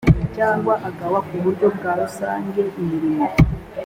cyangwa 0.35 0.73
agawa 0.89 1.19
ku 1.27 1.35
buryo 1.43 1.67
bwa 1.75 1.91
rusange 2.01 2.61
imirimo 2.81 3.25